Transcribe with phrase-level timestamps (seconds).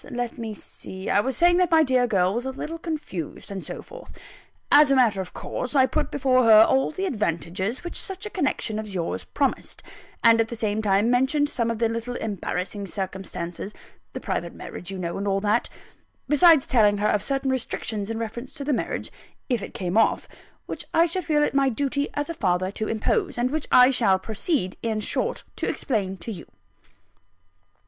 [0.09, 3.63] Let me see: I was saying that my dear girl was a little confused, and
[3.63, 4.11] so forth.
[4.71, 8.31] As a matter of course, I put before her all the advantages which such a
[8.31, 9.83] connection as yours promised
[10.23, 13.75] and at the same time, mentioned some of the little embarrassing circumstances
[14.13, 15.69] the private marriage, you know, and all that
[16.27, 19.11] besides telling her of certain restrictions in reference to the marriage,
[19.49, 20.27] if it came off,
[20.65, 23.91] which I should feel it my duty as a father to impose; and which I
[23.91, 26.47] shall proceed, in short, to explain to you.